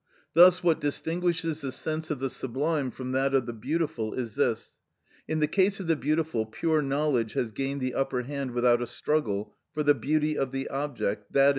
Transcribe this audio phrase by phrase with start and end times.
[0.33, 4.79] Thus what distinguishes the sense of the sublime from that of the beautiful is this:
[5.27, 8.87] in the case of the beautiful, pure knowledge has gained the upper hand without a
[8.87, 11.49] struggle, for the beauty of the object, _i.